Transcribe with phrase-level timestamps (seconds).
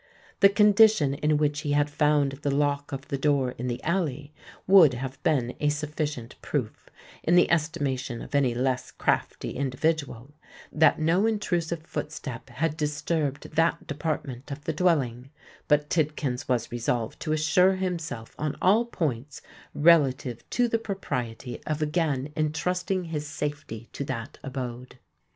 [0.39, 4.33] The condition in which he had found the lock of the door in the alley
[4.65, 6.89] would have been a sufficient proof,
[7.21, 10.33] in the estimation of any less crafty individual,
[10.71, 15.29] that no intrusive footstep had disturbed that department of the dwelling:
[15.67, 19.43] but Tidkins was resolved to assure himself on all points
[19.75, 24.97] relative to the propriety of again entrusting his safety to that abode.